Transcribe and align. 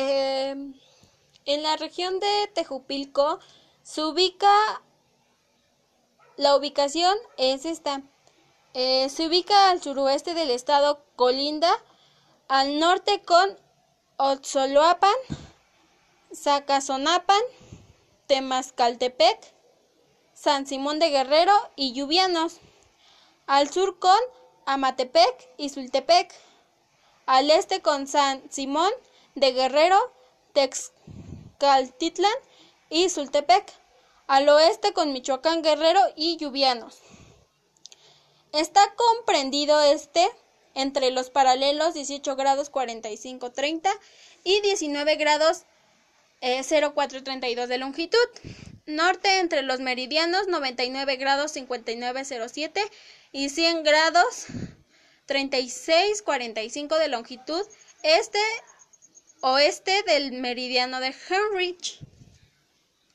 Eh, 0.00 0.54
en 1.44 1.62
la 1.64 1.76
región 1.76 2.20
de 2.20 2.50
Tejupilco 2.54 3.40
se 3.82 4.04
ubica, 4.04 4.48
la 6.36 6.54
ubicación 6.54 7.18
es 7.36 7.64
esta. 7.64 8.02
Eh, 8.74 9.08
se 9.08 9.26
ubica 9.26 9.70
al 9.70 9.82
suroeste 9.82 10.34
del 10.34 10.52
estado 10.52 11.02
Colinda, 11.16 11.72
al 12.46 12.78
norte 12.78 13.22
con 13.22 13.58
Otzoloapan, 14.18 15.10
Zacazonapan, 16.32 17.42
Temascaltepec, 18.28 19.52
San 20.32 20.68
Simón 20.68 21.00
de 21.00 21.10
Guerrero 21.10 21.54
y 21.74 21.92
Lluvianos, 21.92 22.58
al 23.48 23.68
sur 23.68 23.98
con 23.98 24.20
Amatepec 24.64 25.48
y 25.56 25.70
Sultepec, 25.70 26.32
al 27.26 27.50
este 27.50 27.82
con 27.82 28.06
San 28.06 28.48
Simón 28.48 28.92
de 29.34 29.52
Guerrero, 29.52 29.98
Texcaltitlan 30.52 32.32
y 32.90 33.08
Sultepec, 33.08 33.72
al 34.26 34.48
oeste 34.48 34.92
con 34.92 35.12
Michoacán 35.12 35.62
Guerrero 35.62 36.00
y 36.16 36.36
Lluvianos. 36.36 36.98
Está 38.52 38.94
comprendido 38.94 39.80
este 39.80 40.28
entre 40.74 41.10
los 41.10 41.30
paralelos 41.30 41.94
18 41.94 42.36
grados 42.36 42.70
45 42.70 43.52
30 43.52 43.90
y 44.44 44.60
19 44.60 45.16
grados 45.16 45.64
0432 46.40 47.68
de 47.68 47.78
longitud. 47.78 48.18
Norte 48.86 49.38
entre 49.38 49.62
los 49.62 49.80
meridianos 49.80 50.48
99 50.48 51.16
grados 51.16 51.52
5907 51.52 52.80
y 53.32 53.50
100 53.50 53.82
grados 53.82 54.46
3645 55.26 56.96
de 56.96 57.08
longitud. 57.08 57.62
Este 58.02 58.38
oeste 59.40 60.02
del 60.06 60.32
meridiano 60.32 61.00
de 61.00 61.14
Heinrich. 61.28 62.00